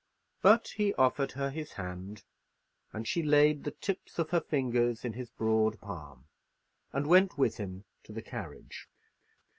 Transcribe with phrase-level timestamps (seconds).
[0.41, 2.23] But he offered her his hand,
[2.91, 6.25] and she laid the tips of her fingers in his broad palm,
[6.91, 8.87] and went with him to the carriage.